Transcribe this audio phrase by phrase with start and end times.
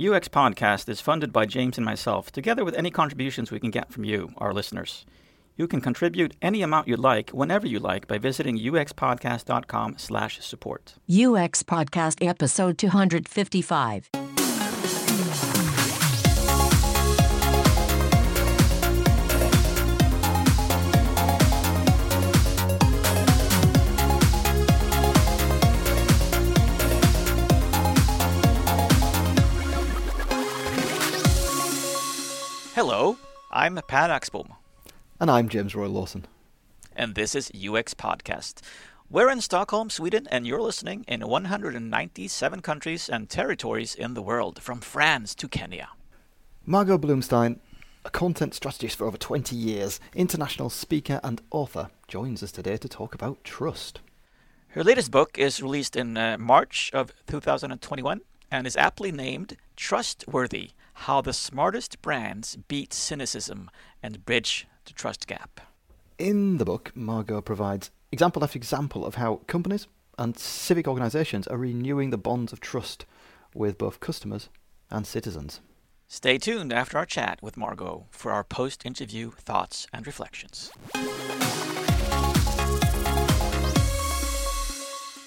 [0.00, 3.92] UX Podcast is funded by James and myself, together with any contributions we can get
[3.92, 5.04] from you, our listeners.
[5.58, 10.94] You can contribute any amount you like, whenever you like, by visiting uxpodcast.com slash support.
[11.06, 15.49] UX Podcast Episode 255.
[33.50, 34.56] I'm Per Axbom,
[35.18, 36.26] And I'm James Royal-Lawson.
[36.94, 38.60] and this is UX Podcast.
[39.08, 44.62] We're in Stockholm, Sweden, and you're listening in 197 countries and territories in the world,
[44.62, 45.88] from France to Kenya.
[46.64, 47.58] Margot Bloomstein,
[48.04, 52.88] a content strategist for over 20 years, international speaker and author, joins us today to
[52.88, 54.00] talk about trust.
[54.68, 58.20] Her latest book is released in uh, March of 2021
[58.52, 60.70] and is aptly named Trustworthy
[61.04, 63.70] How the Smartest Brands Beat Cynicism
[64.02, 65.62] and Bridge the Trust Gap.
[66.18, 69.86] In the book, Margot provides example after example of how companies
[70.18, 73.06] and civic organisations are renewing the bonds of trust
[73.54, 74.50] with both customers
[74.90, 75.62] and citizens.
[76.06, 80.70] Stay tuned after our chat with Margot for our post interview thoughts and reflections.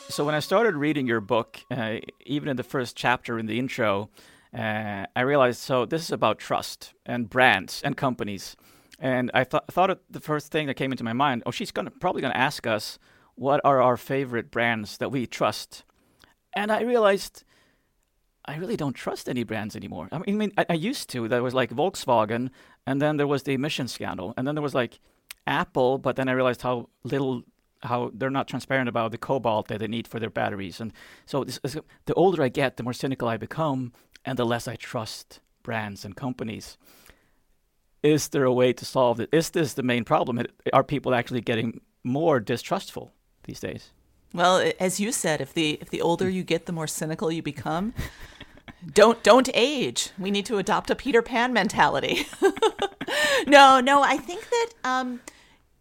[0.07, 3.57] So, when I started reading your book, uh, even in the first chapter in the
[3.57, 4.11] intro,
[4.53, 8.55] uh, I realized so this is about trust and brands and companies.
[8.99, 11.71] And I th- thought of the first thing that came into my mind oh, she's
[11.71, 12.99] gonna, probably going to ask us
[13.35, 15.83] what are our favorite brands that we trust.
[16.55, 17.43] And I realized
[18.45, 20.09] I really don't trust any brands anymore.
[20.11, 21.27] I mean, I, I used to.
[21.27, 22.49] There was like Volkswagen,
[22.85, 24.99] and then there was the emission scandal, and then there was like
[25.47, 25.97] Apple.
[25.97, 27.43] But then I realized how little,
[27.83, 30.81] how they're not transparent about the cobalt that they need for their batteries.
[30.81, 30.91] And
[31.25, 33.93] so, this, the older I get, the more cynical I become,
[34.25, 36.77] and the less I trust brands and companies.
[38.01, 39.29] Is there a way to solve it?
[39.31, 40.45] Is this the main problem?
[40.73, 43.91] Are people actually getting more distrustful these days?
[44.33, 47.41] Well, as you said, if the if the older you get, the more cynical you
[47.41, 47.93] become.
[48.93, 50.09] don't don't age.
[50.17, 52.27] We need to adopt a Peter Pan mentality.
[53.47, 55.21] no, no, I think that um,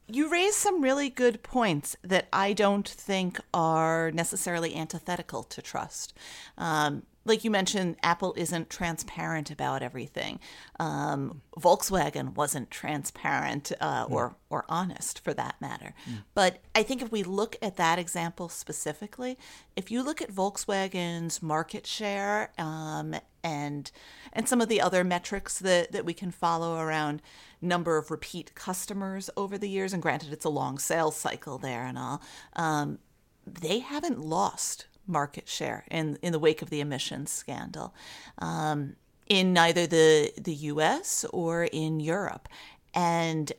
[0.07, 6.13] you raise some really good points that I don't think are necessarily antithetical to trust.
[6.59, 10.41] Um, like you mentioned, Apple isn't transparent about everything.
[10.81, 15.95] Um, Volkswagen wasn't transparent uh, or or honest, for that matter.
[16.35, 19.39] But I think if we look at that example specifically,
[19.77, 23.91] if you look at Volkswagen's market share um, and
[24.33, 27.23] and some of the other metrics that that we can follow around
[27.61, 31.85] number of repeat customers over the years, and granted, it's a long sales cycle there
[31.85, 32.21] and all.
[32.55, 32.99] Um,
[33.47, 37.95] they haven't lost market share in in the wake of the emissions scandal
[38.39, 38.97] um,
[39.27, 41.25] in neither the the U.S.
[41.33, 42.49] or in Europe,
[42.95, 43.53] and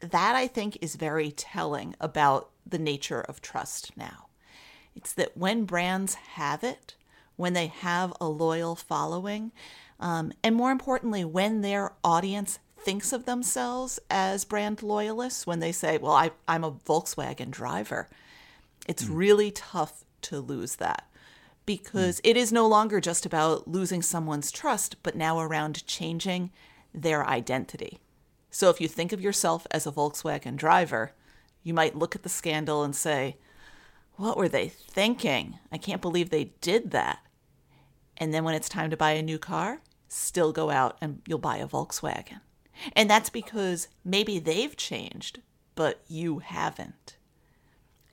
[0.00, 4.26] that I think is very telling about the nature of trust now.
[4.94, 6.94] It's that when brands have it,
[7.36, 9.52] when they have a loyal following,
[10.00, 15.72] um, and more importantly, when their audience thinks of themselves as brand loyalists, when they
[15.72, 18.08] say, Well, I, I'm a Volkswagen driver,
[18.88, 21.18] it's really tough to lose that hmm.
[21.66, 26.50] because it is no longer just about losing someone's trust, but now around changing
[26.94, 27.98] their identity.
[28.50, 31.12] So if you think of yourself as a Volkswagen driver,
[31.62, 33.36] you might look at the scandal and say,
[34.16, 35.58] What were they thinking?
[35.70, 37.18] I can't believe they did that.
[38.16, 41.38] And then when it's time to buy a new car, still go out and you'll
[41.38, 42.40] buy a Volkswagen.
[42.94, 45.40] And that's because maybe they've changed,
[45.74, 47.16] but you haven't.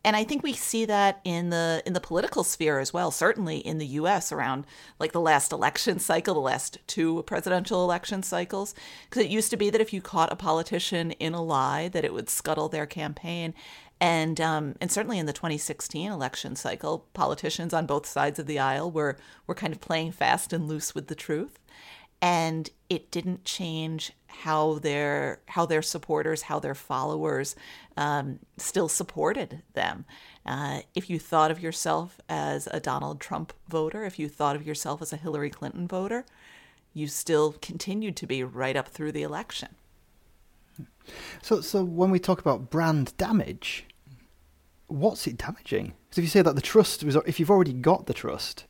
[0.05, 3.57] And I think we see that in the in the political sphere as well, certainly
[3.57, 4.67] in the US around
[4.99, 8.75] like the last election cycle, the last two presidential election cycles.
[9.09, 12.05] Because it used to be that if you caught a politician in a lie, that
[12.05, 13.55] it would scuttle their campaign.
[13.99, 18.59] And um, and certainly in the 2016 election cycle, politicians on both sides of the
[18.59, 19.17] aisle were
[19.47, 21.57] were kind of playing fast and loose with the truth
[22.21, 27.55] and it didn't change how their how their supporters, how their followers
[27.97, 30.05] um, still supported them.
[30.45, 34.65] Uh, if you thought of yourself as a Donald Trump voter, if you thought of
[34.65, 36.25] yourself as a Hillary Clinton voter,
[36.93, 39.69] you still continued to be right up through the election.
[41.41, 43.85] So, so when we talk about brand damage,
[44.87, 45.93] what's it damaging?
[46.09, 48.65] Because if you say that the trust was, if you've already got the trust,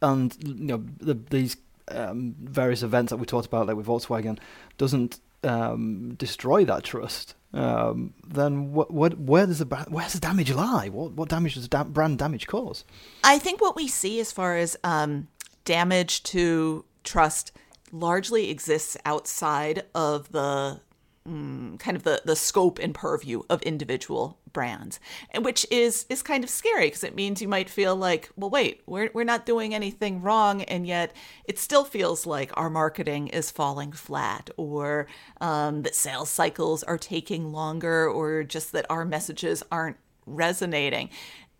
[0.00, 1.56] and you know the, these
[1.90, 4.38] um, various events that we talked about, like with Volkswagen,
[4.76, 10.52] doesn't um, destroy that trust, um, then what, what, where does the where's the damage
[10.52, 10.88] lie?
[10.88, 12.84] What, what damage does da- brand damage cause?
[13.24, 15.28] I think what we see as far as um,
[15.64, 17.52] damage to trust
[17.90, 20.80] largely exists outside of the
[21.28, 24.98] mm, kind of the, the scope and purview of individual brands
[25.30, 28.50] and which is is kind of scary because it means you might feel like well
[28.50, 31.14] wait we're, we're not doing anything wrong and yet
[31.44, 35.06] it still feels like our marketing is falling flat or
[35.40, 41.10] um, that sales cycles are taking longer or just that our messages aren't resonating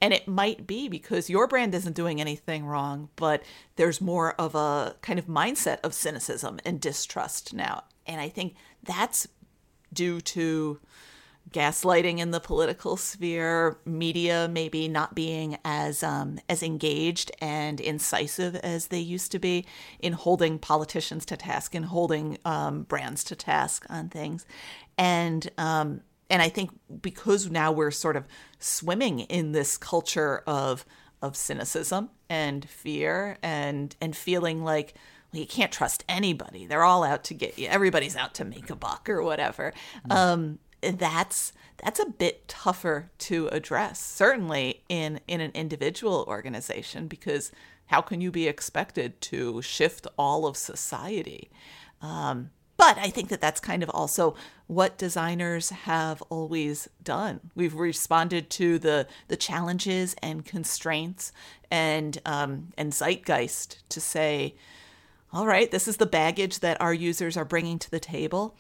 [0.01, 3.43] and it might be because your brand isn't doing anything wrong, but
[3.77, 7.85] there's more of a kind of mindset of cynicism and distrust now.
[8.07, 9.27] And I think that's
[9.93, 10.81] due to
[11.51, 18.57] gaslighting in the political sphere, media maybe not being as um, as engaged and incisive
[18.57, 19.65] as they used to be
[20.01, 24.45] in holding politicians to task and holding um, brands to task on things,
[24.97, 26.71] and um, and I think
[27.01, 28.27] because now we're sort of
[28.59, 30.85] swimming in this culture of
[31.23, 34.95] of cynicism and fear and and feeling like
[35.33, 36.67] well, you can't trust anybody.
[36.67, 37.69] They're all out to get you.
[37.69, 39.73] Everybody's out to make a buck or whatever.
[40.09, 40.17] Mm.
[40.17, 41.53] Um, that's
[41.83, 47.53] that's a bit tougher to address, certainly in in an individual organization, because
[47.87, 51.51] how can you be expected to shift all of society?
[52.01, 54.37] Um, but I think that that's kind of also
[54.69, 57.41] what designers have always done.
[57.57, 61.33] We've responded to the the challenges and constraints
[61.71, 64.55] and um, and zeitgeist to say,
[65.33, 68.57] all right, this is the baggage that our users are bringing to the table.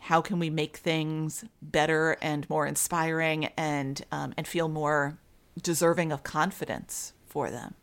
[0.00, 5.18] How can we make things better and more inspiring and um, and feel more
[5.60, 7.74] deserving of confidence for them?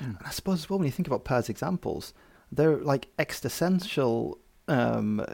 [0.00, 2.14] I suppose as well when you think about Per's examples,
[2.52, 4.38] they're like existential
[4.68, 5.24] um,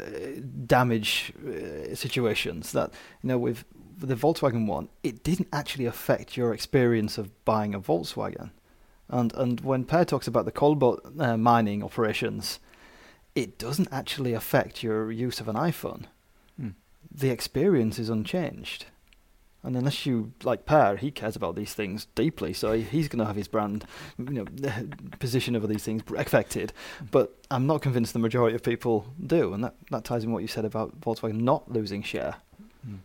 [0.66, 2.92] damage uh, situations that
[3.22, 3.64] you know with
[3.98, 8.50] the Volkswagen one, it didn't actually affect your experience of buying a Volkswagen,
[9.12, 12.58] and and when Per talks about the cobalt uh, mining operations,
[13.34, 16.04] it doesn't actually affect your use of an iPhone.
[16.60, 16.74] Mm.
[17.10, 18.86] The experience is unchanged.
[19.64, 23.24] And unless you like Per, he cares about these things deeply, so he's going to
[23.24, 23.84] have his brand,
[24.18, 24.46] you know,
[25.20, 26.72] position over these things affected.
[27.12, 30.42] But I'm not convinced the majority of people do, and that, that ties in what
[30.42, 32.36] you said about Volkswagen not losing share.
[32.84, 32.96] Hmm.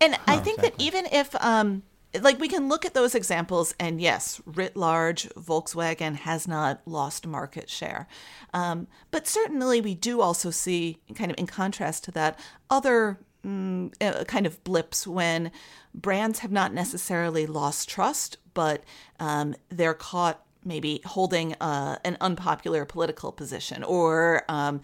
[0.00, 0.70] And I think exactly.
[0.70, 1.84] that even if, um,
[2.20, 7.26] like, we can look at those examples, and yes, writ large, Volkswagen has not lost
[7.26, 8.06] market share.
[8.52, 12.38] Um, but certainly, we do also see, kind of in contrast to that,
[12.70, 15.50] other mm, uh, kind of blips when
[15.94, 18.84] brands have not necessarily lost trust, but
[19.20, 24.80] um, they're caught maybe holding uh, an unpopular political position or um,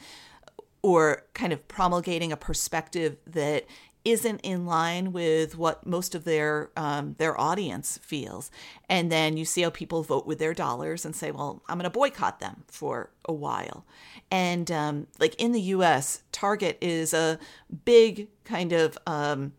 [0.82, 3.66] or kind of promulgating a perspective that
[4.04, 8.50] isn't in line with what most of their um, their audience feels,
[8.88, 11.84] and then you see how people vote with their dollars and say, "Well, I'm going
[11.84, 13.84] to boycott them for a while."
[14.30, 17.38] And um, like in the U.S., Target is a
[17.84, 19.52] big kind of um,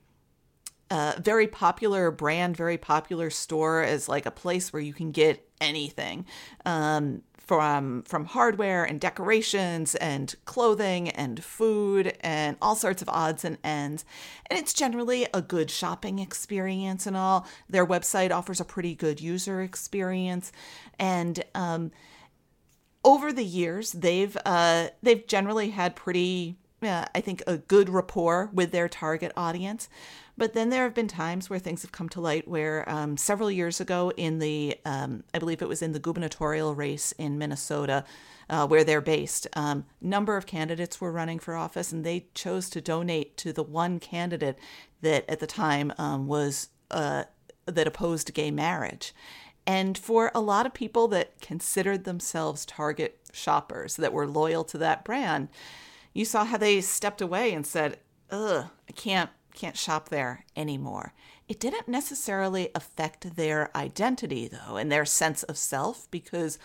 [0.90, 5.48] uh, very popular brand, very popular store as like a place where you can get
[5.62, 6.26] anything.
[6.66, 13.44] Um, from from hardware and decorations and clothing and food and all sorts of odds
[13.44, 14.06] and ends.
[14.50, 17.46] And it's generally a good shopping experience and all.
[17.70, 20.54] Their website offers a pretty good user experience,
[20.98, 21.92] and um,
[23.04, 28.50] over the years, they've uh, they've generally had pretty, uh, I think, a good rapport
[28.54, 29.90] with their target audience.
[30.38, 33.52] But then there have been times where things have come to light where um, several
[33.52, 38.04] years ago, in the, um, I believe it was in the gubernatorial race in Minnesota,
[38.50, 42.70] uh, where they're based, um, number of candidates were running for office, and they chose
[42.72, 44.58] to donate to the one candidate
[45.02, 47.24] that at the time um, was uh,
[47.66, 49.14] that opposed gay marriage.
[49.66, 54.78] And for a lot of people that considered themselves target shoppers that were loyal to
[54.80, 55.50] that brand,
[56.14, 58.00] you saw how they stepped away and said,
[58.32, 61.14] "Ugh, I can't can't shop there anymore.
[61.48, 66.58] It didn't necessarily affect their identity, though, and their sense of self, because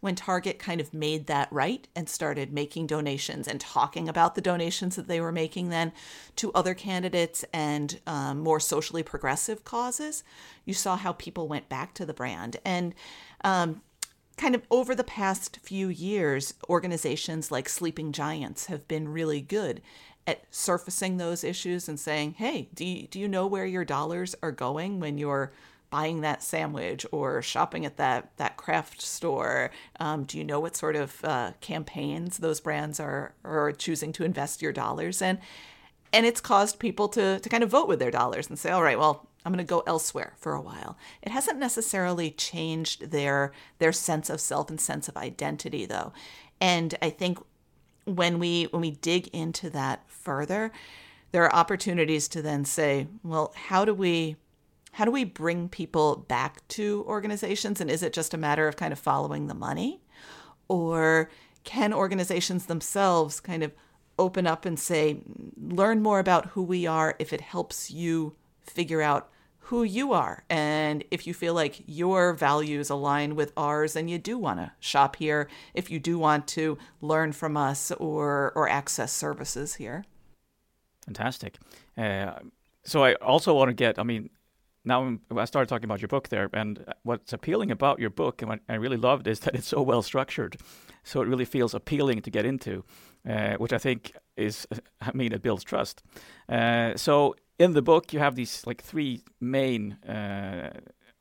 [0.00, 4.42] when Target kind of made that right and started making donations and talking about the
[4.42, 5.92] donations that they were making then
[6.36, 10.22] to other candidates and um, more socially progressive causes,
[10.66, 12.58] you saw how people went back to the brand.
[12.66, 12.94] And
[13.44, 13.80] um,
[14.36, 19.80] kind of over the past few years, organizations like Sleeping Giants have been really good
[20.26, 24.34] at surfacing those issues and saying, "Hey, do you, do you know where your dollars
[24.42, 25.52] are going when you're
[25.90, 29.70] buying that sandwich or shopping at that that craft store?
[30.00, 34.24] Um, do you know what sort of uh, campaigns those brands are are choosing to
[34.24, 35.38] invest your dollars in?"
[36.12, 38.82] And it's caused people to to kind of vote with their dollars and say, "All
[38.82, 40.96] right, well, I'm going to go elsewhere for a while.
[41.22, 46.12] It hasn't necessarily changed their their sense of self and sense of identity though.
[46.60, 47.38] And I think
[48.04, 50.72] when we when we dig into that further,
[51.32, 54.36] there are opportunities to then say, well, how do we
[54.92, 58.76] how do we bring people back to organizations and is it just a matter of
[58.76, 60.00] kind of following the money?
[60.68, 61.30] Or
[61.64, 63.72] can organizations themselves kind of
[64.18, 65.20] open up and say,
[65.60, 69.28] learn more about who we are if it helps you figure out
[69.68, 70.44] who you are.
[70.50, 74.72] And if you feel like your values align with ours, and you do want to
[74.78, 75.48] shop here.
[75.72, 80.04] If you do want to learn from us or, or access services here.
[81.06, 81.56] Fantastic.
[81.96, 82.32] Uh,
[82.84, 84.28] so I also want to get, I mean,
[84.84, 88.50] now I started talking about your book there, and what's appealing about your book, and
[88.50, 90.58] what I really loved, is that it's so well structured.
[91.04, 92.84] So it really feels appealing to get into,
[93.26, 94.66] uh, which I think is,
[95.00, 96.02] I mean, it builds trust.
[96.50, 100.70] Uh, so in the book, you have these like three main uh,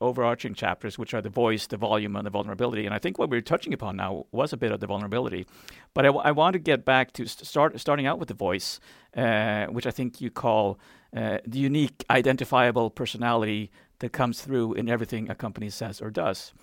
[0.01, 2.85] overarching chapters, which are the voice, the volume, and the vulnerability.
[2.85, 5.45] And I think what we're touching upon now was a bit of the vulnerability.
[5.93, 8.33] But I, w- I want to get back to st- start starting out with the
[8.33, 8.79] voice,
[9.15, 10.79] uh, which I think you call
[11.15, 16.53] uh, the unique, identifiable personality that comes through in everything a company says or does.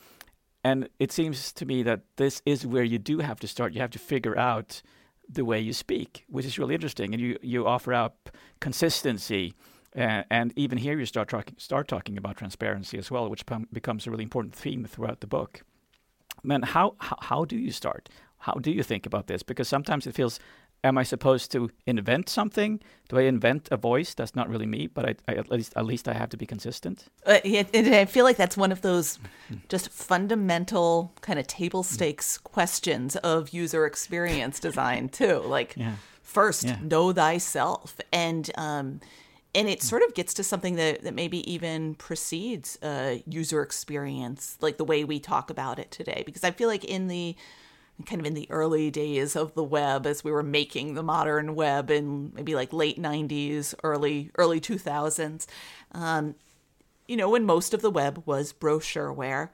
[0.62, 3.72] And it seems to me that this is where you do have to start.
[3.72, 4.82] You have to figure out
[5.32, 7.14] the way you speak, which is really interesting.
[7.14, 9.54] And you, you offer up consistency.
[9.96, 14.06] Uh, and even here, you start talking start talking about transparency as well, which becomes
[14.06, 15.62] a really important theme throughout the book.
[16.42, 18.08] Man, how, how how do you start?
[18.38, 19.42] How do you think about this?
[19.42, 20.40] Because sometimes it feels
[20.82, 22.80] am I supposed to invent something?
[23.08, 24.86] Do I invent a voice that's not really me?
[24.86, 27.06] But I, I, at least at least I have to be consistent.
[27.26, 29.18] Uh, it, it, I feel like that's one of those
[29.68, 35.38] just fundamental kind of table stakes questions of user experience design too.
[35.40, 35.94] Like Yeah.
[36.22, 36.76] first, Yeah.
[36.82, 39.00] know thyself, and um,
[39.54, 44.56] and it sort of gets to something that, that maybe even precedes uh, user experience,
[44.60, 46.22] like the way we talk about it today.
[46.24, 47.34] Because I feel like in the
[48.06, 51.54] kind of in the early days of the web as we were making the modern
[51.54, 55.46] web in maybe like late 90s early early 2000s
[55.92, 56.34] um,
[57.06, 59.50] you know when most of the web was brochureware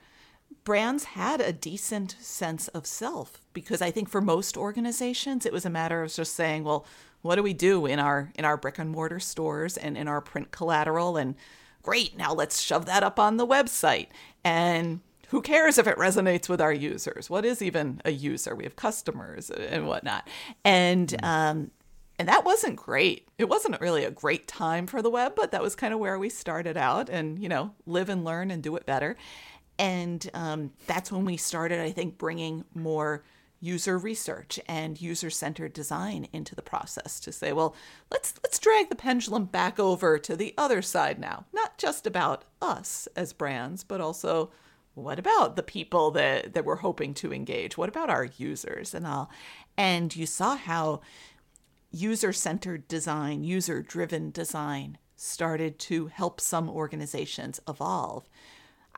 [0.65, 5.65] brands had a decent sense of self because i think for most organizations it was
[5.65, 6.87] a matter of just saying well
[7.27, 10.21] what do we do in our in our brick and mortar stores and in our
[10.21, 11.17] print collateral?
[11.17, 11.35] And
[11.83, 14.09] great now let's shove that up on the website.
[14.45, 17.29] And who cares if it resonates with our users?
[17.29, 18.55] What is even a user?
[18.55, 20.29] We have customers and whatnot.
[20.65, 21.71] And um,
[22.19, 23.29] and that wasn't great.
[23.37, 26.19] It wasn't really a great time for the web, but that was kind of where
[26.19, 29.17] we started out and, you know, live and learn and do it better.
[29.79, 33.23] And um, that's when we started, I think, bringing more
[33.61, 37.75] user research and user-centered design into the process to say, well,
[38.11, 41.45] let's let's drag the pendulum back over to the other side now.
[41.53, 44.51] Not just about us as brands, but also
[44.97, 47.77] what about the people that, that we're hoping to engage?
[47.77, 49.31] What about our users and all?
[49.77, 51.03] And you saw how
[51.91, 58.27] user centered design, user driven design started to help some organizations evolve.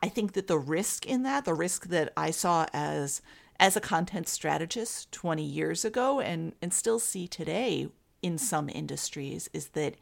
[0.01, 3.21] I think that the risk in that, the risk that I saw as
[3.59, 7.89] as a content strategist 20 years ago and, and still see today
[8.21, 9.95] in some industries is that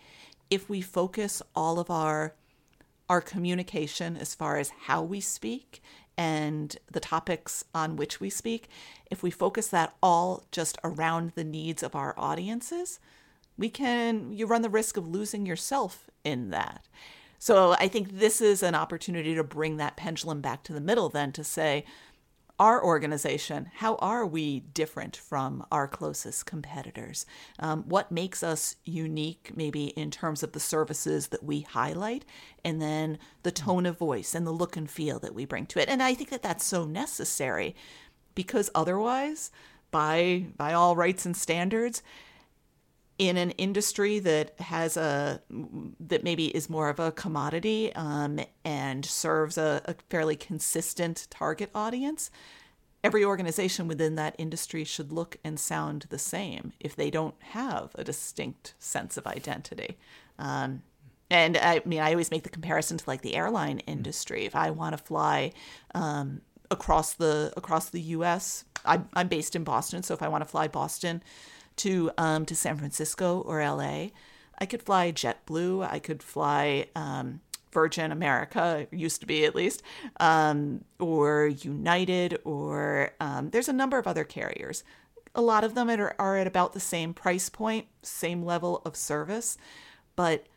[0.52, 2.36] if we focus all of our
[3.10, 5.82] our communication as far as how we speak
[6.18, 8.68] and the topics on which we speak,
[9.12, 13.00] if we focus that all just around the needs of our audiences,
[13.58, 16.86] we can you run the risk of losing yourself in that.
[17.40, 21.10] So I think this is an opportunity to bring that pendulum back to the middle
[21.10, 21.86] then to say
[22.60, 27.26] our organization, how are we different from our closest competitors?
[27.60, 32.26] Um, what makes us unique, maybe in terms of the services that we highlight,
[32.66, 35.80] and then the tone of voice and the look and feel that we bring to
[35.80, 35.88] it?
[35.88, 37.76] And I think that that's so necessary
[38.34, 39.52] because otherwise,
[39.92, 42.02] by by all rights and standards,
[43.18, 45.42] in an industry that has a
[46.00, 51.70] that maybe is more of a commodity um, and serves a, a fairly consistent target
[51.74, 52.30] audience
[53.04, 57.92] every organization within that industry should look and sound the same if they don't have
[57.96, 59.98] a distinct sense of identity
[60.38, 60.84] um,
[61.30, 64.46] and I mean, I always make the comparison to like the airline industry.
[64.46, 65.52] If I want to fly
[65.94, 70.44] um, across the across the U.S., I'm, I'm based in Boston, so if I want
[70.44, 71.22] to fly Boston
[71.78, 74.12] to um, to San Francisco or L.A.,
[74.60, 75.88] I could fly JetBlue.
[75.90, 77.42] I could fly um,
[77.72, 79.84] Virgin America, used to be at least,
[80.20, 84.84] um, or United, or um, there's a number of other carriers.
[85.36, 88.96] A lot of them are, are at about the same price point, same level of
[88.96, 89.58] service,
[90.16, 90.48] but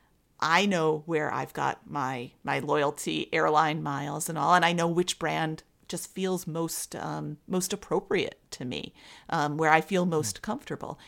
[0.40, 4.88] I know where I've got my my loyalty airline miles and all, and I know
[4.88, 8.94] which brand just feels most um, most appropriate to me,
[9.28, 10.98] um, where I feel most comfortable.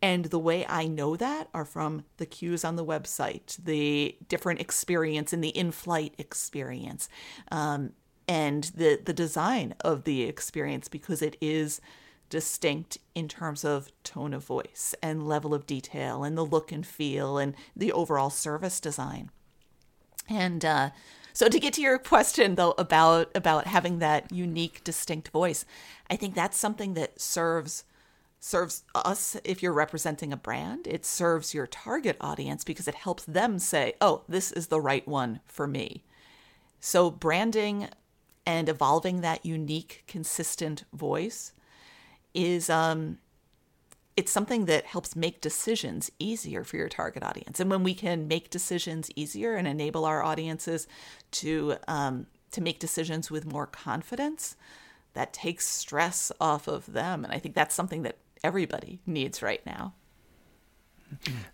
[0.00, 4.60] And the way I know that are from the cues on the website, the different
[4.60, 7.08] experience and the in-flight experience,
[7.52, 7.92] um,
[8.26, 11.80] and the the design of the experience because it is
[12.30, 16.86] distinct in terms of tone of voice and level of detail and the look and
[16.86, 19.30] feel and the overall service design.
[20.30, 20.90] And uh,
[21.32, 25.64] so to get to your question though about about having that unique distinct voice,
[26.10, 27.84] I think that's something that serves
[28.40, 30.86] serves us if you're representing a brand.
[30.86, 35.06] It serves your target audience because it helps them say, "Oh, this is the right
[35.06, 36.04] one for me."
[36.80, 37.88] So branding
[38.44, 41.52] and evolving that unique consistent voice
[42.34, 43.18] is um
[44.16, 47.60] it's something that helps make decisions easier for your target audience.
[47.60, 50.86] And when we can make decisions easier and enable our audiences
[51.32, 54.56] to um, to make decisions with more confidence,
[55.14, 57.24] that takes stress off of them.
[57.24, 59.94] And I think that's something that everybody needs right now.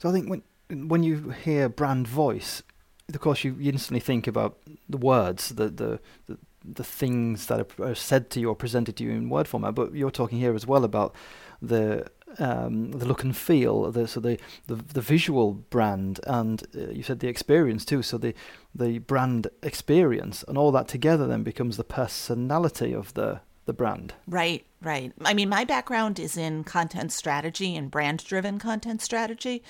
[0.01, 0.43] So I think when
[0.89, 2.63] when you hear brand voice,
[3.09, 7.95] of course you instantly think about the words, the the the, the things that are,
[7.95, 9.75] said to you or presented to you in word format.
[9.75, 11.15] But you're talking here as well about
[11.63, 12.07] the
[12.39, 17.03] um, the look and feel, the, so the, the the visual brand, and uh, you
[17.03, 18.03] said the experience too.
[18.03, 18.35] So the
[18.75, 24.15] the brand experience and all that together then becomes the personality of the the brand.
[24.27, 25.13] Right, right.
[25.25, 29.63] I mean, my background is in content strategy and brand driven content strategy.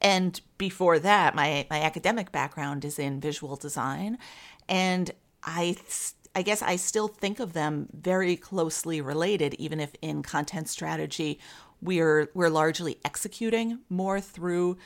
[0.00, 4.18] And before that, my, my academic background is in visual design.
[4.68, 5.10] And
[5.42, 5.76] I
[6.34, 11.38] I guess I still think of them very closely related, even if in content strategy
[11.80, 14.76] we're we're largely executing more through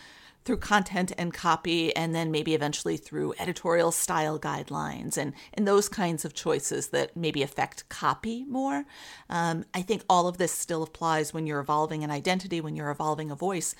[0.44, 5.88] through content and copy and then maybe eventually through editorial style guidelines and, and those
[5.88, 8.84] kinds of choices that maybe affect copy more.
[9.28, 12.90] Um, I think all of this still applies when you're evolving an identity, when you're
[12.90, 13.74] evolving a voice.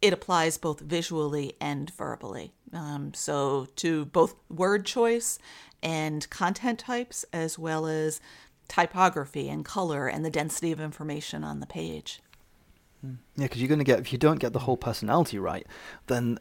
[0.00, 2.54] It applies both visually and verbally.
[2.72, 5.38] Um, so to both word choice
[5.82, 8.20] and content types, as well as
[8.68, 12.20] typography and color and the density of information on the page.
[13.02, 15.66] Yeah, because you're going to get if you don't get the whole personality right,
[16.06, 16.38] then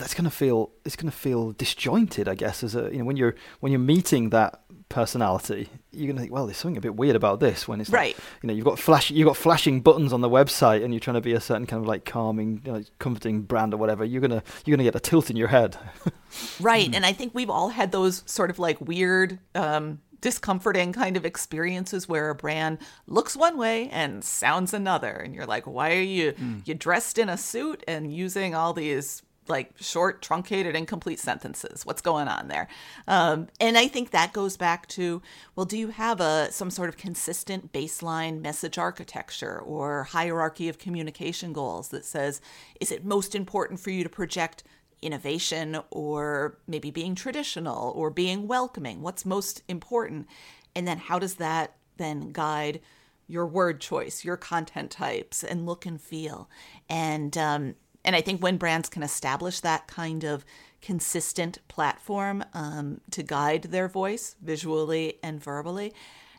[0.00, 2.28] that's going to feel it's going to feel disjointed.
[2.28, 6.16] I guess as a you know when you're when you're meeting that personality, you're going
[6.16, 7.68] to think, well, there's something a bit weird about this.
[7.68, 10.28] When it's right, like, you know, you've got flash you've got flashing buttons on the
[10.28, 13.42] website, and you're trying to be a certain kind of like calming, you know, comforting
[13.42, 14.04] brand or whatever.
[14.04, 15.76] You're gonna you're gonna get a tilt in your head.
[16.60, 19.38] right, and I think we've all had those sort of like weird.
[19.54, 25.12] Um, discomforting kind of experiences where a brand looks one way and sounds another.
[25.12, 26.66] And you're like why are you mm.
[26.66, 31.84] you dressed in a suit and using all these like short truncated incomplete sentences?
[31.84, 32.68] What's going on there?
[33.08, 35.22] Um, and i think that goes back to
[35.56, 40.78] well do you have a some sort of consistent baseline message architecture or hierarchy of
[40.78, 42.40] communication goals that says
[42.80, 44.62] is it most important for you to project
[45.02, 49.02] innovation or maybe being traditional or being welcoming?
[49.02, 50.26] What's most important?
[50.74, 52.80] And then how does that then guide
[53.26, 56.48] your word choice, your content types, and look and feel?
[56.88, 60.44] And um, and I think when brands can establish that kind of
[60.80, 65.92] consistent platform um, to guide their voice visually and verbally,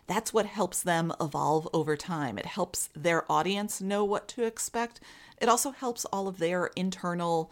[0.07, 2.37] that's what helps them evolve over time.
[2.37, 4.99] It helps their audience know what to expect.
[5.39, 7.51] It also helps all of their internal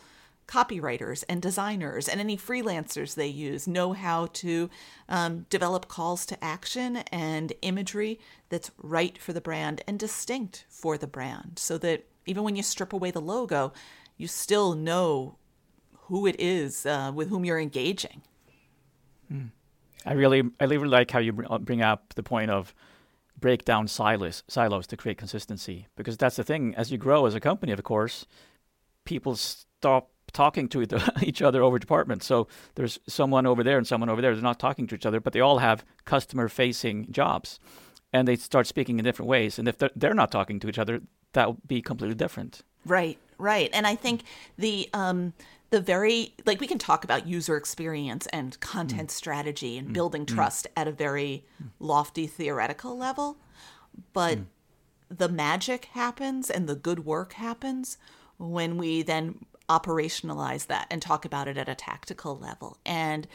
[0.50, 4.68] copywriters and designers and any freelancers they use know how to
[5.08, 10.98] um, develop calls to action and imagery that's right for the brand and distinct for
[10.98, 13.72] the brand so that even when you strip away the logo,
[14.18, 15.38] you still know
[16.08, 18.22] who it is uh, with whom you're engaging.
[19.32, 19.52] Mm.
[20.06, 22.74] I really, I really like how you uh, bring up the point of
[23.40, 26.74] break down silos, silos to create consistency because that's the thing.
[26.76, 28.26] As you grow as a company, of course,
[29.06, 30.86] people stop talking to
[31.22, 32.26] each other over departments.
[32.26, 34.34] So there's someone over there and someone over there.
[34.34, 37.60] They're not talking to each other, but they all have customer-facing jobs,
[38.14, 39.60] and they start speaking in different ways.
[39.60, 41.02] And if they're, they're not talking to each other,
[41.34, 42.62] that will be completely different.
[42.86, 43.70] Right, right.
[43.74, 44.24] And I think
[44.58, 45.34] the um,
[45.70, 49.14] the very like we can talk about user experience and content mm.
[49.14, 49.94] strategy and mm.
[49.94, 50.34] building mm.
[50.34, 51.46] trust at a very
[51.80, 53.38] lofty theoretical level,
[54.14, 54.46] but mm.
[55.10, 57.98] the magic happens and the good work happens
[58.38, 59.38] when we then
[59.70, 62.78] operationalize that and talk about it at a tactical level.
[62.86, 63.28] And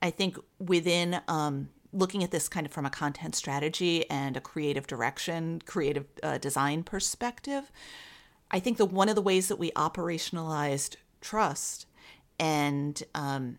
[0.00, 4.40] I think within um, looking at this kind of from a content strategy and a
[4.40, 7.70] creative direction, creative uh, design perspective,
[8.50, 11.86] I think that one of the ways that we operationalized trust
[12.38, 13.58] and um,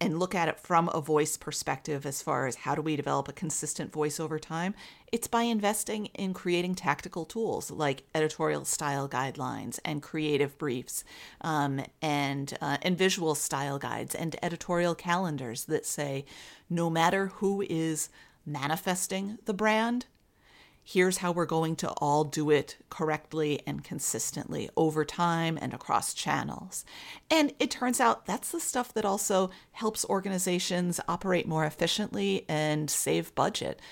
[0.00, 3.28] and look at it from a voice perspective as far as how do we develop
[3.28, 4.74] a consistent voice over time,
[5.10, 11.04] it's by investing in creating tactical tools like editorial style guidelines and creative briefs,
[11.40, 16.24] um, and uh, and visual style guides and editorial calendars that say,
[16.68, 18.10] no matter who is
[18.44, 20.06] manifesting the brand,
[20.88, 26.14] here's how we're going to all do it correctly and consistently over time and across
[26.14, 26.84] channels.
[27.28, 32.88] And it turns out that's the stuff that also helps organizations operate more efficiently and
[32.88, 33.82] save budget.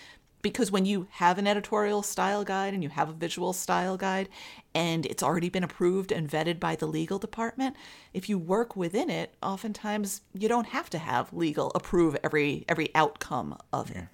[0.40, 4.28] Because when you have an editorial style guide and you have a visual style guide
[4.72, 7.74] and it's already been approved and vetted by the legal department,
[8.12, 12.94] if you work within it, oftentimes you don't have to have legal approve every every
[12.94, 14.04] outcome of it.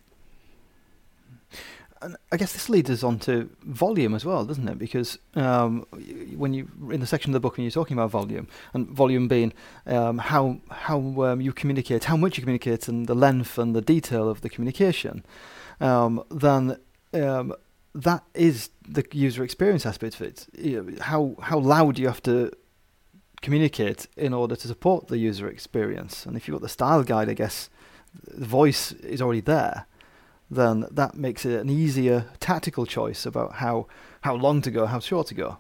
[2.03, 4.79] And I guess this leads us on to volume as well, doesn't it?
[4.79, 5.87] Because um,
[6.35, 9.29] when you in the section of the book when you're talking about volume and volume
[9.29, 9.53] being
[9.87, 13.83] um, how how um, you communicate, how much you communicate, and the length and the
[13.83, 15.25] detail of the communication,
[15.81, 16.79] um, then
[17.13, 17.55] um,
[17.95, 21.01] that is the user experience aspect of it.
[21.01, 22.51] How how loud you have to
[23.43, 26.27] communicate in order to support the user experience.
[26.27, 27.71] And if you've got the style guide, I guess
[28.27, 29.87] the voice is already there
[30.51, 33.87] then that makes it an easier tactical choice about how
[34.23, 35.59] how long to go, how short to go,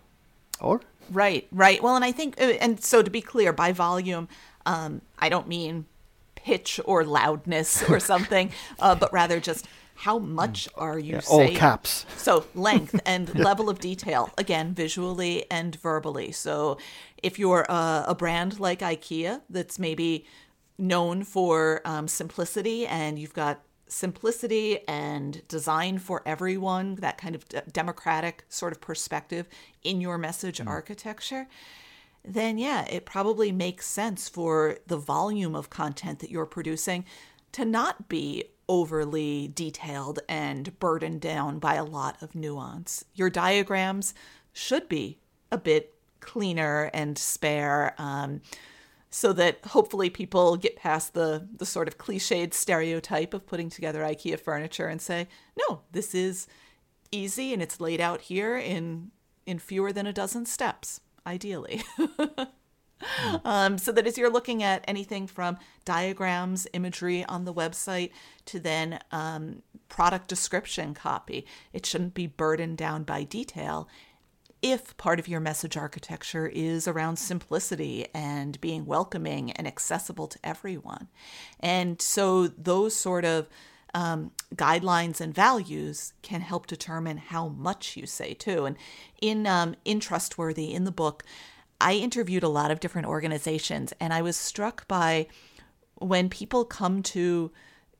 [0.60, 1.82] or right, right.
[1.82, 4.28] Well, and I think, uh, and so to be clear, by volume,
[4.66, 5.86] um, I don't mean
[6.34, 10.82] pitch or loudness or something, uh, but rather just how much mm.
[10.82, 11.50] are you yeah, saying?
[11.50, 12.06] All caps.
[12.16, 16.32] So length and level of detail, again, visually and verbally.
[16.32, 16.78] So
[17.22, 20.26] if you're a, a brand like IKEA that's maybe
[20.78, 27.44] known for um, simplicity and you've got simplicity and design for everyone, that kind of
[27.72, 29.48] democratic sort of perspective
[29.82, 30.66] in your message mm.
[30.66, 31.48] architecture,
[32.24, 37.04] then yeah, it probably makes sense for the volume of content that you're producing
[37.52, 43.04] to not be overly detailed and burdened down by a lot of nuance.
[43.14, 44.14] Your diagrams
[44.52, 45.18] should be
[45.50, 47.94] a bit cleaner and spare.
[47.98, 48.42] Um,
[49.10, 54.02] so that hopefully people get past the the sort of cliched stereotype of putting together
[54.02, 56.46] IKEA furniture and say, no, this is
[57.10, 59.10] easy and it's laid out here in
[59.46, 61.82] in fewer than a dozen steps, ideally.
[63.44, 68.10] um, so that as you're looking at anything from diagrams, imagery on the website
[68.44, 73.88] to then um, product description copy, it shouldn't be burdened down by detail
[74.62, 80.38] if part of your message architecture is around simplicity and being welcoming and accessible to
[80.44, 81.08] everyone.
[81.60, 83.48] And so those sort of
[83.94, 88.64] um, guidelines and values can help determine how much you say too.
[88.64, 88.76] And
[89.20, 91.24] in um, in Trustworthy in the book,
[91.80, 95.26] I interviewed a lot of different organizations, and I was struck by
[95.94, 97.50] when people come to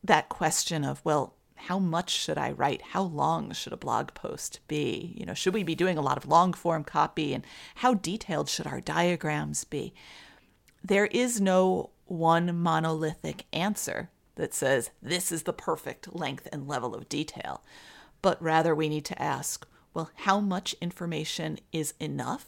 [0.03, 2.81] that question of, well, how much should I write?
[2.81, 5.13] How long should a blog post be?
[5.15, 7.33] You know, should we be doing a lot of long form copy?
[7.33, 7.45] And
[7.75, 9.93] how detailed should our diagrams be?
[10.83, 16.95] There is no one monolithic answer that says this is the perfect length and level
[16.95, 17.63] of detail,
[18.21, 22.47] but rather we need to ask, well, how much information is enough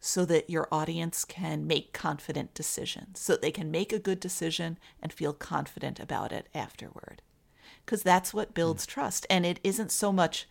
[0.00, 4.78] so that your audience can make confident decisions, so they can make a good decision
[5.00, 7.22] and feel confident about it afterward?
[7.84, 8.88] Because that's what builds mm.
[8.88, 9.26] trust.
[9.30, 10.46] And it isn't so much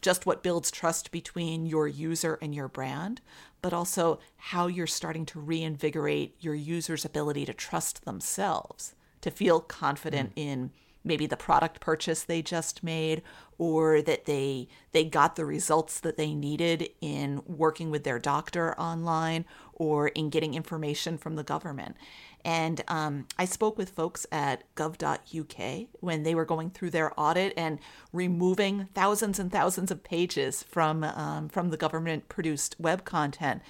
[0.00, 3.20] just what builds trust between your user and your brand,
[3.62, 9.60] but also how you're starting to reinvigorate your user's ability to trust themselves, to feel
[9.60, 10.42] confident mm.
[10.42, 10.70] in
[11.04, 13.22] maybe the product purchase they just made
[13.58, 18.78] or that they they got the results that they needed in working with their doctor
[18.78, 21.96] online or in getting information from the government
[22.44, 27.52] and um, I spoke with folks at gov.uk when they were going through their audit
[27.56, 27.78] and
[28.12, 33.62] removing thousands and thousands of pages from, um, from the government produced web content.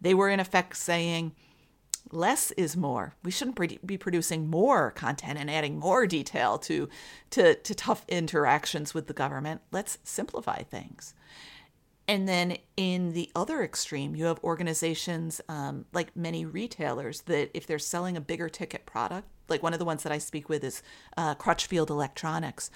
[0.00, 1.32] They were, in effect, saying,
[2.12, 3.14] less is more.
[3.22, 6.88] We shouldn't be producing more content and adding more detail to,
[7.30, 9.60] to, to tough interactions with the government.
[9.72, 11.14] Let's simplify things.
[12.08, 17.66] And then in the other extreme, you have organizations um, like many retailers that if
[17.66, 20.62] they're selling a bigger ticket product, like one of the ones that I speak with
[20.62, 20.82] is
[21.16, 22.70] uh, Crutchfield Electronics,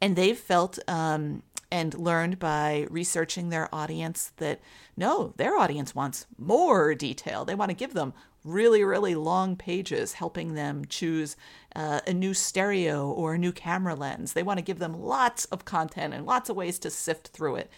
[0.00, 4.60] and they've felt um, and learned by researching their audience that
[4.96, 7.44] no, their audience wants more detail.
[7.44, 8.12] They want to give them
[8.44, 11.36] really, really long pages helping them choose
[11.76, 14.32] uh, a new stereo or a new camera lens.
[14.32, 17.56] They want to give them lots of content and lots of ways to sift through
[17.56, 17.70] it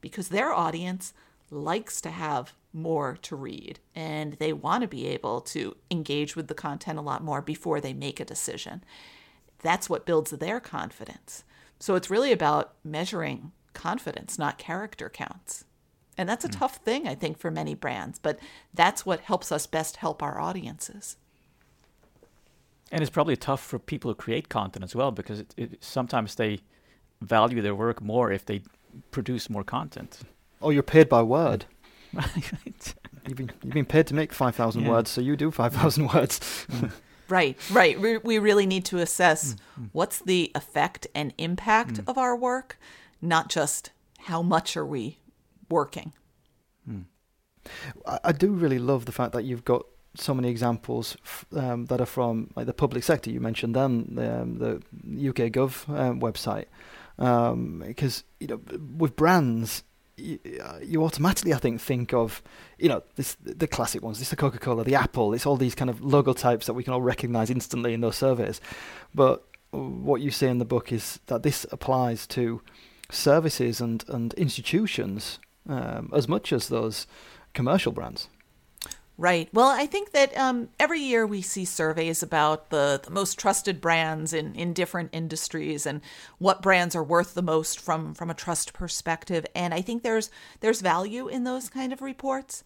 [0.00, 1.12] because their audience
[1.50, 6.48] likes to have more to read and they want to be able to engage with
[6.48, 8.84] the content a lot more before they make a decision.
[9.62, 11.44] That's what builds their confidence.
[11.78, 15.64] So it's really about measuring confidence, not character counts.
[16.18, 16.58] And that's a mm.
[16.58, 18.38] tough thing, I think, for many brands, but
[18.72, 21.16] that's what helps us best help our audiences.
[22.90, 26.36] And it's probably tough for people who create content as well because it, it, sometimes
[26.36, 26.60] they
[27.20, 28.62] value their work more if they
[29.10, 30.20] produce more content.
[30.62, 31.66] Oh, you're paid by word.
[32.14, 32.94] right.
[33.26, 34.88] You've been, you've been paid to make 5,000 yeah.
[34.88, 36.38] words, so you do 5,000 words.
[36.70, 36.92] Mm.
[37.28, 38.00] right, right.
[38.00, 39.90] We, we really need to assess mm.
[39.92, 42.08] what's the effect and impact mm.
[42.08, 42.78] of our work,
[43.20, 45.18] not just how much are we
[45.68, 46.12] working.
[46.86, 47.02] Hmm.
[48.06, 51.86] I, I, do really love the fact that you've got so many examples f- um,
[51.86, 53.30] that are from like the public sector.
[53.30, 54.76] You mentioned then um, the
[55.28, 56.66] UK Gov um, website
[57.16, 58.60] because um, you know
[58.96, 59.82] with brands.
[60.18, 62.42] You, uh, you, automatically, I think, think of
[62.78, 64.18] you know this the classic ones.
[64.18, 65.34] This the Coca Cola, the Apple.
[65.34, 68.16] It's all these kind of logo types that we can all recognise instantly in those
[68.16, 68.62] surveys.
[69.14, 72.62] But what you say in the book is that this applies to
[73.10, 77.06] services and, and institutions um, as much as those
[77.52, 78.28] commercial brands.
[79.18, 79.48] Right.
[79.50, 83.80] Well, I think that um, every year we see surveys about the, the most trusted
[83.80, 86.02] brands in, in different industries and
[86.36, 89.46] what brands are worth the most from, from a trust perspective.
[89.54, 92.62] And I think there's there's value in those kind of reports.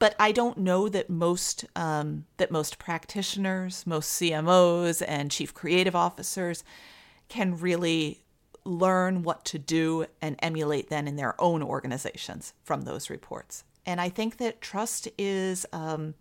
[0.00, 5.94] But I don't know that most um, that most practitioners, most CMOs, and chief creative
[5.94, 6.64] officers
[7.28, 8.24] can really
[8.64, 13.64] learn what to do and emulate then in their own organizations from those reports.
[13.84, 16.14] And I think that trust is um,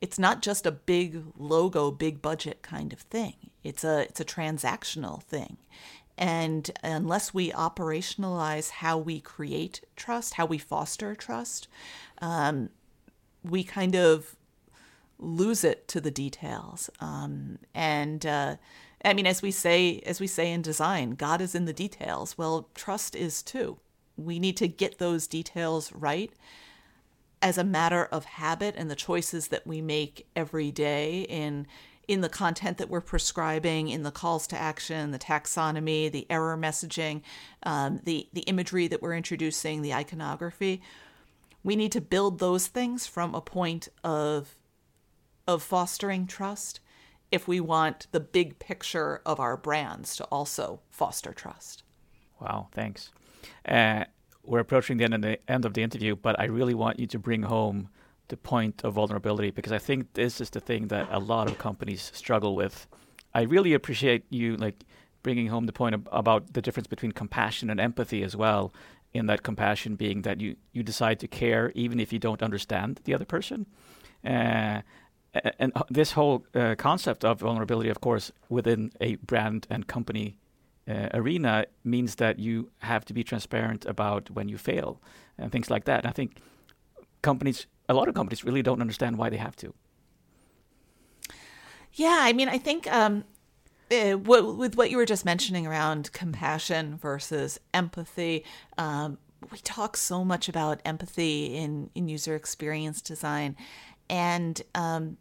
[0.00, 3.34] it's not just a big logo, big budget kind of thing.
[3.62, 5.58] It's a it's a transactional thing.
[6.18, 11.68] And unless we operationalize how we create trust, how we foster trust,
[12.20, 12.68] um,
[13.42, 14.36] we kind of
[15.18, 16.90] lose it to the details.
[17.00, 18.56] Um, and uh,
[19.04, 22.38] I mean, as we say, as we say in design, God is in the details.
[22.38, 23.78] Well, trust is too.
[24.16, 26.32] We need to get those details right
[27.40, 31.66] as a matter of habit and the choices that we make every day in
[32.08, 36.56] in the content that we're prescribing, in the calls to action, the taxonomy, the error
[36.56, 37.22] messaging,
[37.64, 40.80] um, the the imagery that we're introducing, the iconography.
[41.64, 44.56] We need to build those things from a point of
[45.46, 46.80] of fostering trust
[47.32, 51.82] if we want the big picture of our brands to also foster trust.
[52.38, 53.10] Wow, thanks.
[53.66, 54.04] Uh,
[54.44, 57.06] we're approaching the end, of the end of the interview, but I really want you
[57.08, 57.88] to bring home
[58.28, 61.58] the point of vulnerability because I think this is the thing that a lot of
[61.58, 62.86] companies struggle with.
[63.34, 64.84] I really appreciate you like
[65.22, 68.72] bringing home the point about the difference between compassion and empathy as well.
[69.14, 73.00] In that compassion being that you you decide to care even if you don't understand
[73.04, 73.66] the other person.
[74.24, 74.80] Uh,
[75.34, 80.36] and uh, this whole uh, concept of vulnerability, of course, within a brand and company
[80.88, 85.00] uh, arena means that you have to be transparent about when you fail
[85.38, 86.00] and things like that.
[86.00, 86.38] And I think
[87.22, 89.74] companies, a lot of companies, really don't understand why they have to.
[91.94, 93.24] Yeah, I mean, I think um,
[93.90, 98.44] uh, with what you were just mentioning around compassion versus empathy,
[98.78, 99.18] um,
[99.50, 103.56] we talk so much about empathy in in user experience design,
[104.08, 105.18] and um,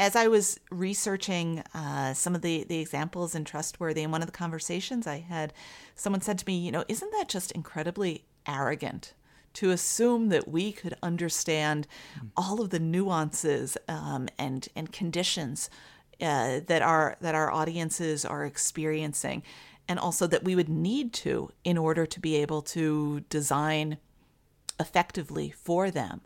[0.00, 4.26] as I was researching uh, some of the, the examples in Trustworthy, in one of
[4.26, 5.52] the conversations I had,
[5.94, 9.12] someone said to me, you know, isn't that just incredibly arrogant
[9.52, 11.86] to assume that we could understand
[12.18, 12.30] mm.
[12.34, 15.68] all of the nuances um, and and conditions
[16.22, 19.42] uh, that our that our audiences are experiencing,
[19.86, 23.98] and also that we would need to in order to be able to design
[24.78, 26.22] effectively for them.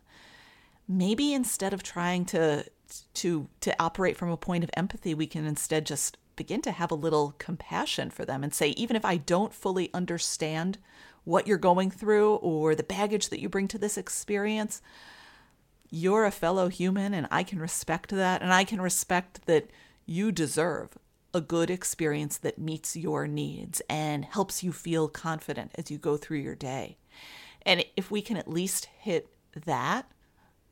[0.87, 2.67] Maybe instead of trying to
[3.15, 6.91] to to operate from a point of empathy, we can instead just begin to have
[6.91, 10.79] a little compassion for them and say, even if I don't fully understand
[11.25, 14.83] what you're going through or the baggage that you bring to this experience,
[15.91, 18.43] you're a fellow human and I can respect that.
[18.43, 19.71] And I can respect that
[20.07, 20.99] you deserve
[21.33, 26.17] a good experience that meets your needs and helps you feel confident as you go
[26.17, 26.97] through your day.
[27.63, 29.29] And if we can at least hit
[29.65, 30.11] that,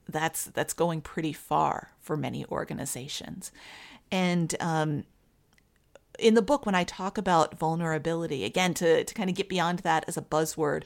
[0.08, 3.50] that's that's going pretty far for many organizations.
[4.10, 5.04] And um,
[6.18, 9.80] in the book, when I talk about vulnerability, again to to kind of get beyond
[9.80, 10.84] that as a buzzword,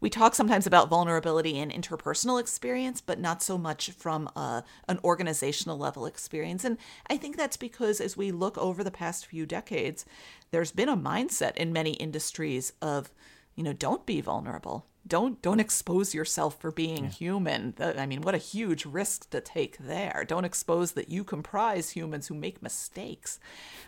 [0.00, 5.00] we talk sometimes about vulnerability in interpersonal experience, but not so much from a, an
[5.02, 6.64] organizational level experience.
[6.64, 6.78] And
[7.10, 10.06] I think that's because as we look over the past few decades,
[10.50, 13.10] there's been a mindset in many industries of,
[13.56, 17.10] you know, don't be vulnerable don't don't expose yourself for being yeah.
[17.10, 17.74] human.
[17.80, 20.24] I mean, what a huge risk to take there.
[20.26, 23.40] Don't expose that you comprise humans who make mistakes.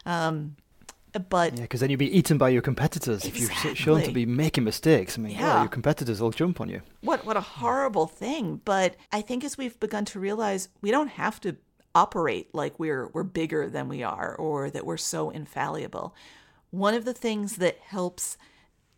[0.06, 0.56] Um,
[1.28, 3.44] but yeah, because then you'd be eaten by your competitors exactly.
[3.44, 5.18] if you're shown to be making mistakes.
[5.18, 5.54] I mean, yeah.
[5.54, 6.83] well, your competitors will jump on you.
[7.00, 8.61] What what a horrible thing!
[8.64, 11.56] But I think as we've begun to realize, we don't have to
[11.94, 16.14] operate like we're we're bigger than we are, or that we're so infallible.
[16.70, 18.37] One of the things that helps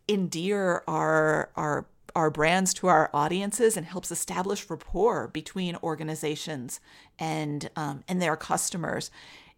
[0.09, 6.81] endear our our our brands to our audiences and helps establish rapport between organizations
[7.19, 9.11] and um, and their customers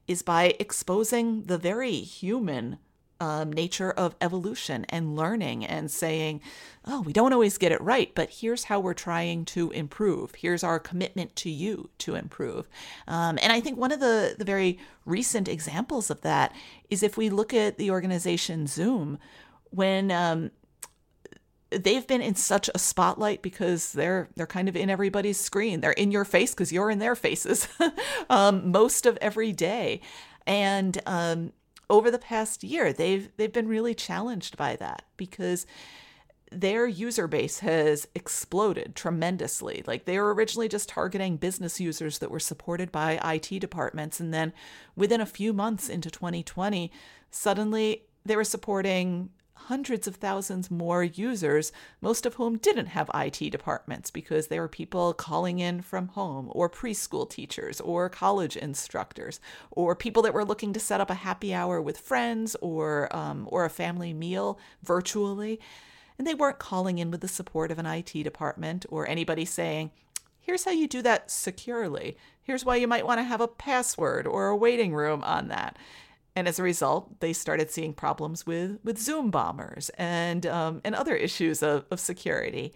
[0.06, 2.78] is by exposing the very human
[3.20, 6.40] um, nature of evolution and learning and saying,
[6.84, 10.34] oh, we don't always get it right, but here's how we're trying to improve.
[10.34, 12.68] Here's our commitment to you to improve.
[13.06, 16.54] Um, and I think one of the, the very recent examples of that
[16.90, 19.18] is if we look at the organization Zoom,
[19.70, 20.50] when um,
[21.78, 25.80] they've been in such a spotlight because they're they're kind of in everybody's screen.
[25.80, 27.68] They're in your face because you're in their faces
[28.30, 30.00] um, most of every day,
[30.46, 31.52] and um,
[31.90, 35.66] over the past year, they've they've been really challenged by that because
[36.50, 39.82] their user base has exploded tremendously.
[39.86, 44.32] Like they were originally just targeting business users that were supported by IT departments, and
[44.32, 44.52] then
[44.96, 46.90] within a few months into 2020,
[47.30, 49.30] suddenly they were supporting
[49.66, 54.68] hundreds of thousands more users, most of whom didn't have IT departments because they were
[54.68, 60.44] people calling in from home, or preschool teachers, or college instructors, or people that were
[60.44, 64.58] looking to set up a happy hour with friends or um, or a family meal
[64.82, 65.58] virtually.
[66.18, 69.90] And they weren't calling in with the support of an IT department or anybody saying,
[70.40, 72.16] here's how you do that securely.
[72.42, 75.76] Here's why you might want to have a password or a waiting room on that.
[76.36, 80.94] And as a result, they started seeing problems with, with Zoom bombers and, um, and
[80.94, 82.74] other issues of, of security.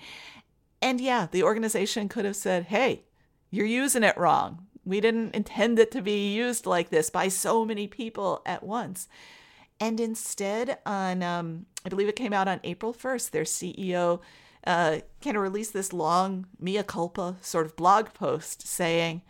[0.81, 3.05] And yeah, the organization could have said, hey,
[3.51, 4.67] you're using it wrong.
[4.85, 9.09] We didn't intend it to be used like this by so many people at once.
[9.81, 14.21] And instead, on um, I believe it came out on April 1st, their CEO
[14.67, 19.23] uh, kind of released this long mea culpa sort of blog post saying,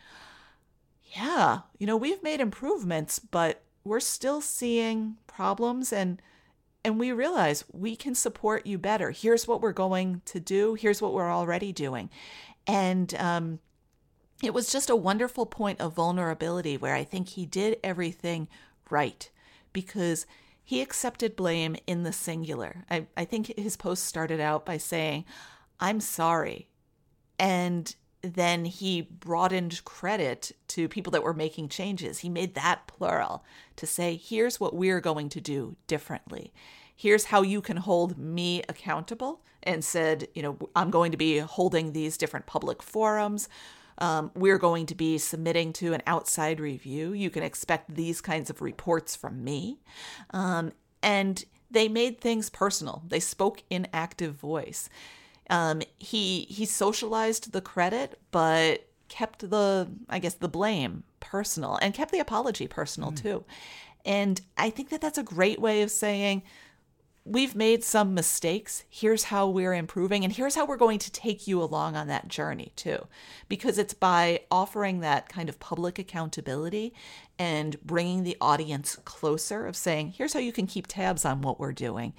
[1.17, 6.21] yeah, you know, we've made improvements, but we're still seeing problems and
[6.85, 9.11] and we realize we can support you better.
[9.11, 10.75] Here's what we're going to do.
[10.75, 12.09] Here's what we're already doing.
[12.69, 13.59] And um,
[14.43, 18.47] it was just a wonderful point of vulnerability where I think he did everything
[18.91, 19.29] right
[19.73, 20.25] because
[20.63, 22.85] he accepted blame in the singular.
[22.89, 25.25] I, I think his post started out by saying,
[25.81, 26.69] I'm sorry.
[27.41, 27.95] And
[28.35, 32.19] then he broadened credit to people that were making changes.
[32.19, 33.45] He made that plural
[33.77, 36.53] to say, here's what we're going to do differently.
[36.95, 39.41] Here's how you can hold me accountable.
[39.65, 43.49] And said, you know, I'm going to be holding these different public forums.
[43.99, 47.13] Um, we're going to be submitting to an outside review.
[47.13, 49.81] You can expect these kinds of reports from me.
[50.31, 54.89] Um, and they made things personal, they spoke in active voice.
[55.51, 61.95] Um, he he socialized the credit, but kept the I guess the blame personal and
[61.95, 63.23] kept the apology personal mm.
[63.23, 63.45] too.
[64.05, 66.43] And I think that that's a great way of saying
[67.29, 68.85] we've made some mistakes.
[68.89, 72.29] Here's how we're improving, and here's how we're going to take you along on that
[72.29, 73.07] journey, too.
[73.49, 76.95] Because it's by offering that kind of public accountability
[77.39, 81.61] and bringing the audience closer, of saying, here's how you can keep tabs on what
[81.61, 82.15] we're doing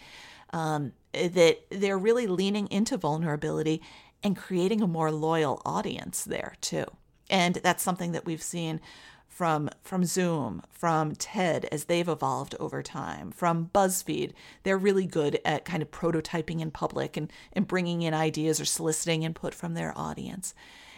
[0.52, 3.82] um, that they're really leaning into vulnerability
[4.24, 6.86] and creating a more loyal audience there too.
[7.30, 8.82] And that's something that we've seen
[9.28, 14.34] from from Zoom, from TED as they've evolved over time, from BuzzFeed.
[14.64, 18.66] They're really good at kind of prototyping in public and, and bringing in ideas or
[18.66, 20.54] soliciting input from their audience.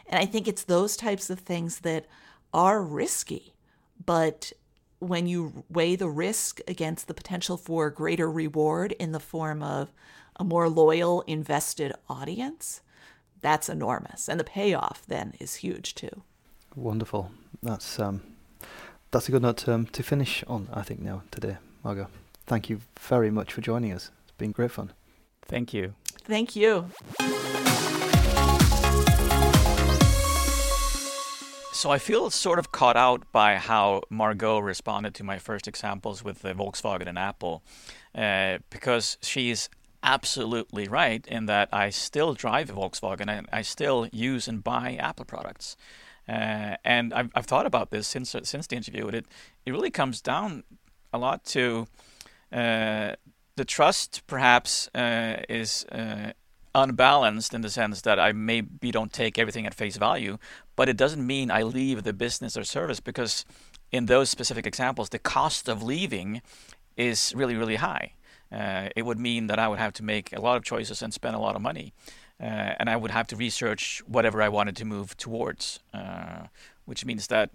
[0.08, 2.08] And I think it's those types of things that
[2.54, 3.54] are risky,
[4.04, 4.52] but
[5.02, 9.92] when you weigh the risk against the potential for greater reward in the form of
[10.36, 12.82] a more loyal, invested audience,
[13.42, 14.30] that's enormous.
[14.30, 16.22] And the payoff then is huge too.
[16.76, 17.32] Wonderful.
[17.64, 18.22] That's um,
[19.10, 22.08] that's a good note um, to finish on, I think, now today, Margot.
[22.46, 24.12] Thank you very much for joining us.
[24.24, 24.94] It's been great fun.
[25.42, 25.96] Thank you.
[26.24, 26.92] Thank you.
[31.82, 36.24] So I feel sort of caught out by how Margot responded to my first examples
[36.24, 37.64] with the Volkswagen and Apple,
[38.14, 39.68] uh, because she's
[40.04, 44.94] absolutely right in that I still drive a Volkswagen and I still use and buy
[44.94, 45.76] Apple products.
[46.30, 49.08] Uh, and I've, I've thought about this since since the interview.
[49.08, 49.26] It
[49.66, 50.64] it really comes down
[51.12, 51.88] a lot to
[52.54, 53.16] uh,
[53.56, 54.22] the trust.
[54.28, 56.34] Perhaps uh, is uh,
[56.74, 60.38] unbalanced in the sense that I maybe don't take everything at face value,
[60.82, 63.46] but it doesn't mean I leave the business or service because
[63.92, 66.42] in those specific examples, the cost of leaving
[66.98, 68.14] is really, really high.
[68.52, 71.14] Uh, it would mean that I would have to make a lot of choices and
[71.14, 71.94] spend a lot of money.
[72.40, 76.48] Uh, and I would have to research whatever I wanted to move towards, uh,
[76.86, 77.52] which means that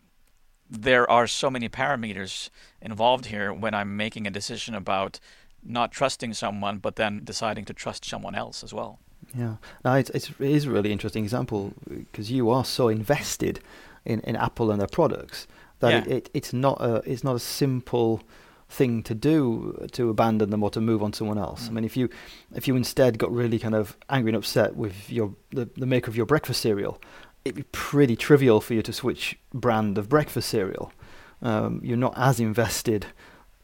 [0.70, 2.50] there are so many parameters
[2.80, 5.18] involved here when I'm making a decision about
[5.64, 9.00] not trusting someone, but then deciding to trust someone else as well.
[9.34, 13.60] Yeah, no, it's, it's it is a really interesting example because you are so invested
[14.04, 15.46] in, in Apple and their products
[15.80, 15.98] that Yeah.
[15.98, 18.22] it, it, it's not a it's not a simple
[18.68, 21.68] thing to do to abandon them or to move on to someone else.
[21.68, 22.08] I mean, if you
[22.54, 26.10] if you instead got really kind of angry and upset with your the, the maker
[26.10, 27.00] of your breakfast cereal,
[27.44, 30.92] it'd be pretty trivial for you to switch brand of breakfast cereal.
[31.42, 33.06] Um, you're not as invested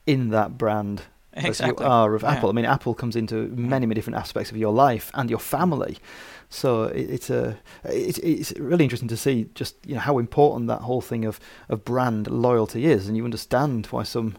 [0.07, 1.03] in that brand
[1.35, 1.85] as Exactly.
[1.85, 2.33] you are of Yeah.
[2.33, 2.49] Apple.
[2.51, 5.99] I mean, Apple comes into many, many different aspects of your life and your family.
[6.51, 10.68] So it, it's a it's, it's really interesting to see just you know how important
[10.68, 14.37] that whole thing of, of brand loyalty is, and you understand why some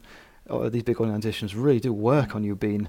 [0.48, 2.88] of these big organisations really do work on you being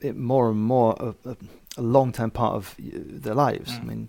[0.00, 1.36] it more and more a, a,
[1.78, 3.72] a long term part of their lives.
[3.72, 3.86] I Mm.
[3.88, 4.08] mean.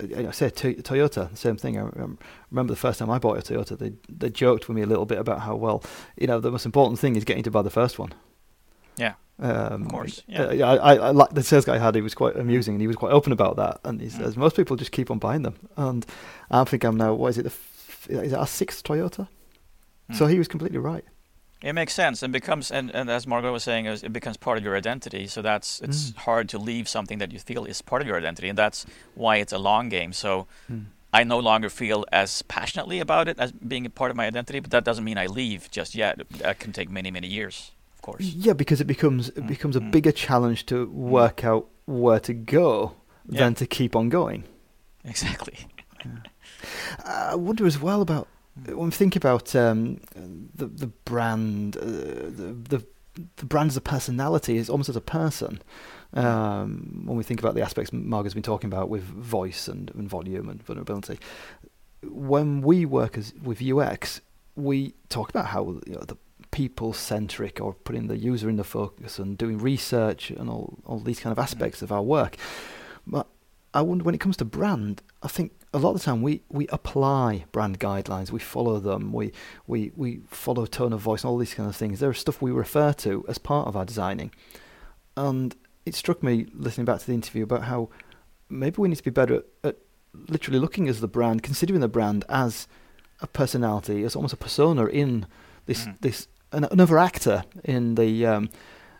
[0.00, 1.78] uh, I say to- Toyota, the same thing.
[1.78, 1.82] I
[2.50, 5.06] remember the first time I bought a Toyota, they they joked with me a little
[5.06, 5.82] bit about how well,
[6.16, 8.12] you know, the most important thing is getting to buy the first one.
[8.96, 9.14] Yeah.
[9.40, 10.66] Um, Of course, uh, yeah.
[10.70, 11.94] I, I, I like the sales guy I had.
[11.94, 13.80] He was quite amusing, and he was quite open about that.
[13.84, 15.54] And he says most people just keep on buying them.
[15.76, 16.06] And
[16.50, 17.14] I think I'm now.
[17.14, 17.42] What is it?
[17.44, 19.26] The f- is it our sixth Toyota?
[20.12, 20.30] So Mm.
[20.30, 21.04] he was completely right.
[21.62, 24.64] It makes sense and becomes and, and as Margot was saying, it becomes part of
[24.64, 25.26] your identity.
[25.28, 26.16] So that's it's Mm.
[26.16, 28.84] hard to leave something that you feel is part of your identity, and that's
[29.14, 30.12] why it's a long game.
[30.12, 30.84] So Mm.
[31.14, 34.60] I no longer feel as passionately about it as being a part of my identity,
[34.60, 36.20] but that doesn't mean I leave just yet.
[36.38, 37.72] That can take many many years,
[38.02, 38.20] course.
[38.20, 39.90] Yeah, because it becomes it Mm, becomes a mm.
[39.90, 42.92] bigger challenge to work out where to go
[43.28, 43.40] Yeah.
[43.44, 44.44] than to keep on going.
[45.04, 45.56] Exactly.
[47.04, 48.28] I wonder as well about
[48.66, 50.00] when we think about um,
[50.54, 52.84] the the brand, uh, the, the
[53.36, 55.60] the brand as a personality is almost as a person.
[56.14, 60.08] Um, when we think about the aspects Margaret's been talking about with voice and, and
[60.08, 61.18] volume and vulnerability,
[62.02, 64.20] when we work as with UX,
[64.54, 66.16] we talk about how you know, the
[66.52, 71.00] people centric or putting the user in the focus and doing research and all all
[71.00, 72.36] these kind of aspects of our work.
[73.06, 73.26] But
[73.74, 76.42] I wonder when it comes to brand, I think a lot of the time we,
[76.50, 79.32] we apply brand guidelines, we follow them, we,
[79.66, 81.98] we we follow tone of voice and all these kind of things.
[81.98, 84.30] There is stuff we refer to as part of our designing.
[85.16, 87.88] And it struck me listening back to the interview about how
[88.48, 89.76] maybe we need to be better at, at
[90.28, 92.68] literally looking as the brand, considering the brand as
[93.20, 95.26] a personality, as almost a persona in
[95.66, 95.96] this Mhm.
[96.00, 98.50] this an, another actor in the um,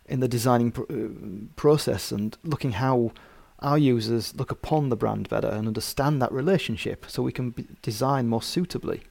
[0.07, 1.09] in the designing pr- uh,
[1.57, 3.13] process, and looking how
[3.61, 7.67] our users look upon the brand better and understand that relationship, so we can b-
[7.81, 9.03] design more suitably.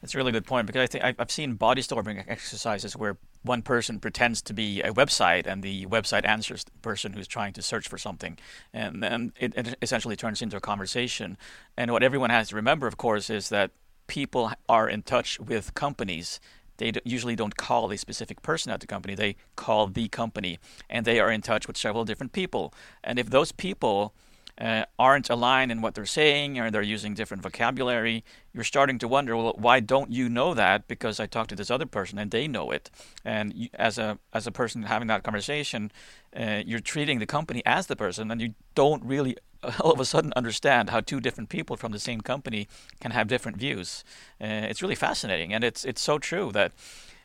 [0.00, 3.62] That's a really good point because I think I've seen body storming exercises where one
[3.62, 7.62] person pretends to be a website and the website answers the person who's trying to
[7.62, 8.36] search for something,
[8.72, 11.38] and then it, it essentially turns into a conversation.
[11.76, 13.70] And what everyone has to remember, of course, is that
[14.06, 16.38] people are in touch with companies.
[16.76, 20.58] They usually don't call a specific person at the company; they call the company,
[20.90, 22.72] and they are in touch with several different people.
[23.02, 24.14] And if those people
[24.60, 29.08] uh, aren't aligned in what they're saying or they're using different vocabulary, you're starting to
[29.08, 30.86] wonder, well, why don't you know that?
[30.86, 32.90] Because I talked to this other person and they know it.
[33.24, 35.90] And you, as a as a person having that conversation,
[36.36, 39.36] uh, you're treating the company as the person, and you don't really
[39.80, 42.68] all of a sudden understand how two different people from the same company
[43.00, 44.04] can have different views.
[44.40, 46.72] Uh, it's really fascinating, and it's it's so true that.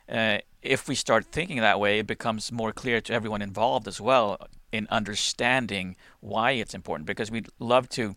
[0.08, 4.00] Uh, if we start thinking that way, it becomes more clear to everyone involved as
[4.00, 4.36] well
[4.72, 7.06] in understanding why it's important.
[7.06, 8.14] Because we'd love to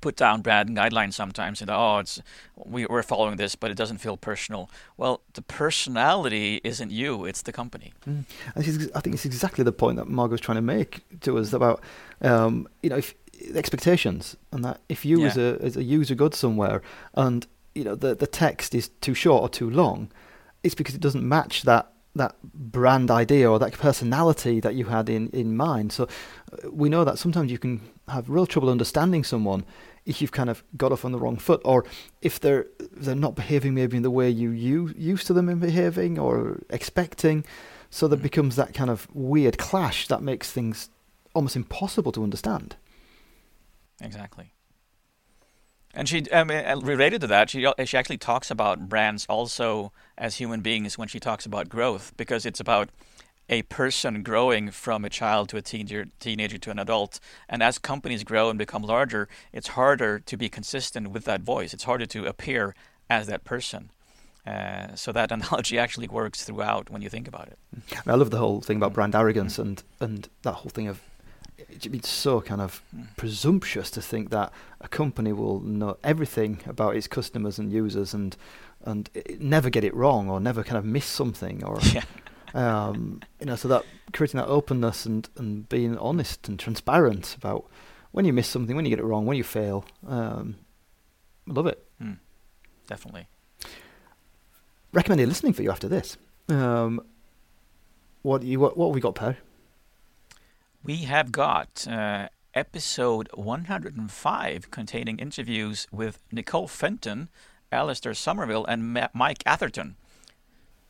[0.00, 2.20] put down brand guidelines sometimes and oh it's
[2.56, 7.42] we, we're following this but it doesn't feel personal well the personality isn't you it's
[7.42, 7.92] the company
[8.56, 11.80] is- I think it's exactly the point that Margot's trying to make to us about,
[12.20, 13.14] um, you know, if,
[13.54, 16.80] expectations, and that if you as a as a user go somewhere
[17.14, 20.08] and you know the the text is too short or too long,
[20.62, 25.08] it's because it doesn't match that that brand idea or that personality that you had
[25.08, 25.92] in in mind.
[25.92, 29.64] So uh, we know that sometimes you can have real trouble understanding someone
[30.06, 31.84] if you've kind of got off on the wrong foot, or
[32.22, 35.58] if they're they're not behaving maybe in the way you you used to them in
[35.58, 37.44] behaving or expecting.
[37.90, 38.22] So there Mm.
[38.22, 40.90] becomes that kind of weird clash that makes things
[41.32, 42.76] almost impossible to understand.
[44.00, 44.52] Exactly
[45.94, 49.92] and she I mean, uh, related to that she she actually talks about brands also
[50.18, 52.90] as human beings when she talks about growth because it's about
[53.48, 57.20] a person growing from a child to a teenager, teenager to an adult.
[57.48, 61.74] And as companies grow and become larger, it's harder to be consistent with that voice.
[61.74, 62.74] It's harder to appear
[63.10, 63.90] as that person.
[64.46, 67.58] Uh, so that analogy actually works throughout when you think about it.
[68.06, 71.00] I love the whole thing about brand arrogance and and that whole thing of
[71.58, 72.82] it's so kind of
[73.16, 78.36] presumptuous to think that a company will know everything about its customers and users and
[78.84, 82.04] and never get it wrong or never kind of miss something or yeah.
[82.54, 87.64] um, you know so that creating that openness and and being honest and transparent about
[88.12, 90.56] when you miss something when you get it wrong when you fail um,
[91.46, 92.18] love it Mm,
[92.88, 93.28] definitely.
[94.92, 96.16] recommended listening for you after this
[96.48, 97.00] um,
[98.22, 99.36] what you what, what have we got Per
[100.84, 107.30] We have got uh, episode 105 containing interviews with Nicole Fenton,
[107.72, 109.96] Alastair Somerville, and Ma- Mike Atherton.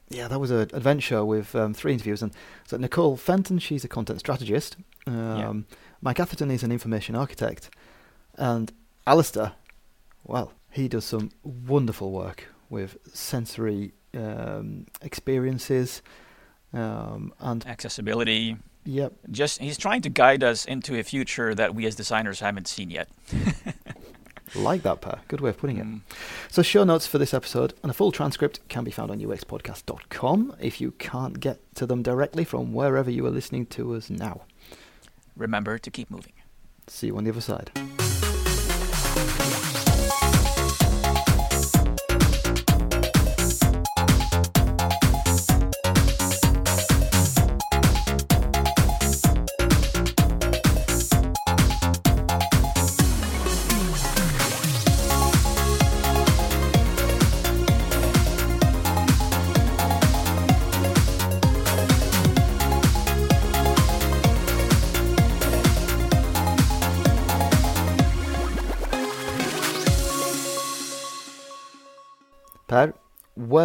[0.09, 2.22] Yeah, that was an adventure with um, three interviews.
[2.22, 2.32] And
[2.66, 4.76] so Nicole Fenton, she's a content strategist.
[5.07, 5.66] Um,
[6.03, 7.70] Mike Atherton is an information architect.
[8.34, 8.72] And
[9.07, 9.53] Alastair,
[10.24, 16.03] well, he does some wonderful work with sensory um, experiences.
[16.72, 18.57] Um, and Accessibility.
[18.85, 22.68] Yep, Just he's trying to guide us into a future that we as designers haven't
[22.68, 23.09] seen yet.
[24.55, 25.18] like that, Per.
[25.28, 25.87] Good way of putting it.
[25.87, 26.01] Mm.
[26.49, 30.57] So, show notes for this episode and a full transcript can be found on uxpodcast.com
[30.61, 34.43] if you can't get to them directly from wherever you are listening to us now.
[35.37, 36.32] Remember to keep moving.
[36.87, 37.70] See you on the other side.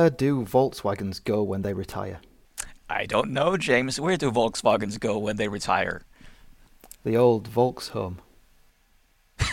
[0.09, 2.19] where do Volkswagens go when they retire?
[2.89, 3.99] I don't know, James.
[3.99, 6.01] Where do Volkswagens go when they retire?
[7.03, 8.17] The old Volks home.